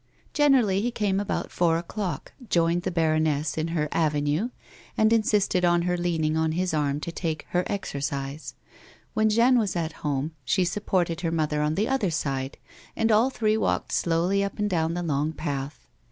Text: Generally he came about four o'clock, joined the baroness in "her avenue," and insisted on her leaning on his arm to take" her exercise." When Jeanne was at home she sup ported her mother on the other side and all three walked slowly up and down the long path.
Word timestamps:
Generally 0.33 0.81
he 0.81 0.89
came 0.89 1.19
about 1.19 1.51
four 1.51 1.77
o'clock, 1.77 2.31
joined 2.49 2.81
the 2.81 2.89
baroness 2.89 3.55
in 3.55 3.67
"her 3.67 3.87
avenue," 3.91 4.49
and 4.97 5.13
insisted 5.13 5.63
on 5.63 5.83
her 5.83 5.95
leaning 5.95 6.35
on 6.35 6.53
his 6.53 6.73
arm 6.73 6.99
to 7.01 7.11
take" 7.11 7.45
her 7.51 7.63
exercise." 7.67 8.55
When 9.13 9.29
Jeanne 9.29 9.59
was 9.59 9.75
at 9.75 9.91
home 10.01 10.31
she 10.43 10.65
sup 10.65 10.87
ported 10.87 11.21
her 11.21 11.29
mother 11.31 11.61
on 11.61 11.75
the 11.75 11.87
other 11.87 12.09
side 12.09 12.57
and 12.95 13.11
all 13.11 13.29
three 13.29 13.57
walked 13.57 13.91
slowly 13.91 14.43
up 14.43 14.57
and 14.57 14.67
down 14.71 14.95
the 14.95 15.03
long 15.03 15.33
path. 15.33 15.85